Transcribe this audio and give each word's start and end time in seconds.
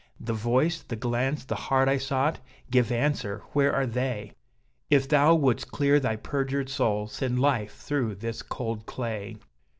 The 0.19 0.33
voice, 0.33 0.81
the 0.81 0.95
glance, 0.95 1.45
the 1.45 1.53
heart 1.53 1.87
I 1.87 1.99
sought 1.99 2.39
give 2.71 2.91
answer, 2.91 3.43
where 3.53 3.71
are 3.71 3.85
they? 3.85 4.31
If 4.89 5.07
thou 5.07 5.35
wouldst 5.35 5.69
clear 5.71 5.99
thy 5.99 6.15
perjured 6.15 6.69
soul, 6.69 7.05
send 7.07 7.37
life 7.39 7.75
through 7.77 8.15
this 8.15 8.41
cold 8.41 8.87
clay! 8.87 9.37